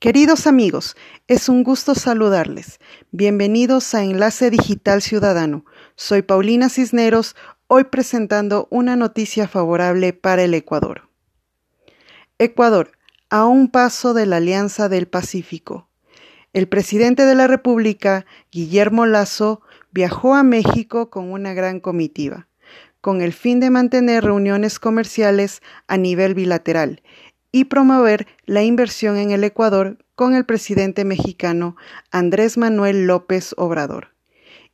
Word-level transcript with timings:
Queridos 0.00 0.46
amigos, 0.46 0.96
es 1.26 1.48
un 1.48 1.64
gusto 1.64 1.96
saludarles. 1.96 2.78
Bienvenidos 3.10 3.96
a 3.96 4.04
Enlace 4.04 4.48
Digital 4.48 5.02
Ciudadano. 5.02 5.64
Soy 5.96 6.22
Paulina 6.22 6.68
Cisneros, 6.68 7.34
hoy 7.66 7.82
presentando 7.82 8.68
una 8.70 8.94
noticia 8.94 9.48
favorable 9.48 10.12
para 10.12 10.44
el 10.44 10.54
Ecuador. 10.54 11.08
Ecuador, 12.38 12.92
a 13.28 13.46
un 13.46 13.72
paso 13.72 14.14
de 14.14 14.26
la 14.26 14.36
Alianza 14.36 14.88
del 14.88 15.08
Pacífico. 15.08 15.88
El 16.52 16.68
presidente 16.68 17.24
de 17.24 17.34
la 17.34 17.48
República, 17.48 18.24
Guillermo 18.52 19.04
Lazo, 19.04 19.62
viajó 19.90 20.36
a 20.36 20.44
México 20.44 21.10
con 21.10 21.32
una 21.32 21.54
gran 21.54 21.80
comitiva, 21.80 22.46
con 23.00 23.20
el 23.20 23.32
fin 23.32 23.58
de 23.58 23.70
mantener 23.70 24.22
reuniones 24.22 24.78
comerciales 24.78 25.60
a 25.88 25.96
nivel 25.96 26.34
bilateral 26.34 27.02
y 27.52 27.64
promover 27.64 28.26
la 28.46 28.62
inversión 28.62 29.16
en 29.16 29.30
el 29.30 29.44
Ecuador 29.44 29.98
con 30.14 30.34
el 30.34 30.44
presidente 30.44 31.04
mexicano 31.04 31.76
Andrés 32.10 32.58
Manuel 32.58 33.06
López 33.06 33.54
Obrador. 33.56 34.08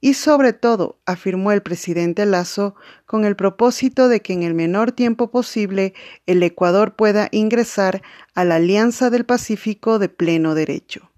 Y 0.00 0.14
sobre 0.14 0.52
todo, 0.52 0.98
afirmó 1.06 1.52
el 1.52 1.62
presidente 1.62 2.26
Lazo, 2.26 2.74
con 3.06 3.24
el 3.24 3.36
propósito 3.36 4.08
de 4.08 4.20
que 4.20 4.34
en 4.34 4.42
el 4.42 4.52
menor 4.52 4.92
tiempo 4.92 5.30
posible 5.30 5.94
el 6.26 6.42
Ecuador 6.42 6.94
pueda 6.94 7.28
ingresar 7.30 8.02
a 8.34 8.44
la 8.44 8.56
Alianza 8.56 9.08
del 9.08 9.24
Pacífico 9.24 9.98
de 9.98 10.10
pleno 10.10 10.54
derecho. 10.54 11.10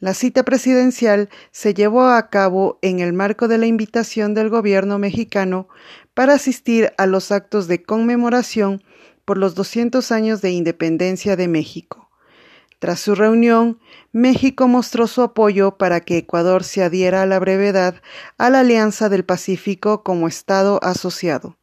La 0.00 0.14
cita 0.14 0.42
presidencial 0.42 1.28
se 1.52 1.74
llevó 1.74 2.06
a 2.06 2.28
cabo 2.28 2.80
en 2.82 2.98
el 2.98 3.12
marco 3.12 3.46
de 3.46 3.58
la 3.58 3.66
invitación 3.66 4.34
del 4.34 4.48
gobierno 4.48 4.98
mexicano 4.98 5.68
para 6.12 6.34
asistir 6.34 6.92
a 6.98 7.06
los 7.06 7.30
actos 7.30 7.68
de 7.68 7.84
conmemoración 7.84 8.82
por 9.24 9.38
los 9.38 9.54
200 9.54 10.12
años 10.12 10.40
de 10.42 10.50
independencia 10.50 11.36
de 11.36 11.48
México. 11.48 12.10
Tras 12.78 13.00
su 13.00 13.14
reunión, 13.14 13.78
México 14.10 14.66
mostró 14.66 15.06
su 15.06 15.22
apoyo 15.22 15.76
para 15.76 16.00
que 16.00 16.18
Ecuador 16.18 16.64
se 16.64 16.82
adhiera 16.82 17.22
a 17.22 17.26
la 17.26 17.38
brevedad 17.38 18.02
a 18.38 18.50
la 18.50 18.60
Alianza 18.60 19.08
del 19.08 19.24
Pacífico 19.24 20.02
como 20.02 20.26
Estado 20.26 20.80
asociado 20.82 21.56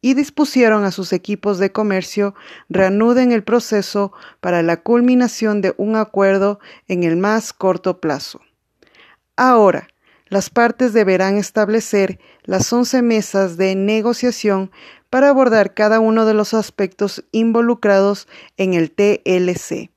y 0.00 0.14
dispusieron 0.14 0.84
a 0.84 0.92
sus 0.92 1.12
equipos 1.12 1.58
de 1.58 1.72
comercio 1.72 2.34
reanuden 2.68 3.32
el 3.32 3.42
proceso 3.42 4.12
para 4.40 4.62
la 4.62 4.82
culminación 4.82 5.60
de 5.60 5.74
un 5.78 5.96
acuerdo 5.96 6.60
en 6.86 7.02
el 7.02 7.16
más 7.16 7.52
corto 7.52 8.00
plazo. 8.00 8.40
Ahora, 9.36 9.88
las 10.28 10.50
partes 10.50 10.92
deberán 10.92 11.36
establecer 11.36 12.18
las 12.42 12.72
once 12.72 13.02
mesas 13.02 13.56
de 13.56 13.74
negociación 13.74 14.70
para 15.10 15.28
abordar 15.28 15.74
cada 15.74 16.00
uno 16.00 16.26
de 16.26 16.34
los 16.34 16.52
aspectos 16.52 17.24
involucrados 17.30 18.26
en 18.56 18.74
el 18.74 18.90
TLC 18.90 19.90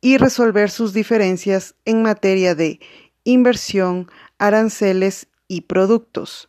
y 0.00 0.16
resolver 0.16 0.70
sus 0.70 0.92
diferencias 0.92 1.74
en 1.84 2.02
materia 2.02 2.54
de 2.54 2.80
inversión, 3.24 4.10
aranceles 4.38 5.28
y 5.48 5.62
productos. 5.62 6.48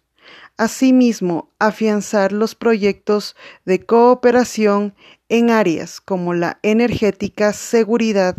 Asimismo, 0.58 1.52
afianzar 1.60 2.32
los 2.32 2.54
proyectos 2.56 3.36
de 3.66 3.86
cooperación 3.86 4.94
en 5.30 5.50
áreas 5.50 6.00
como 6.02 6.34
la 6.34 6.60
energética, 6.64 7.54
seguridad, 7.54 8.38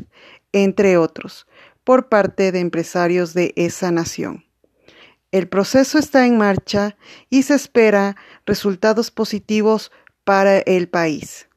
entre 0.52 0.96
otros, 0.96 1.46
por 1.84 2.08
parte 2.08 2.52
de 2.52 2.60
empresarios 2.60 3.34
de 3.34 3.52
esa 3.56 3.90
nación. 3.90 4.49
El 5.32 5.48
proceso 5.48 5.98
está 5.98 6.26
en 6.26 6.38
marcha 6.38 6.96
y 7.28 7.44
se 7.44 7.54
espera 7.54 8.16
resultados 8.46 9.10
positivos 9.10 9.92
para 10.24 10.58
el 10.58 10.88
país. 10.88 11.49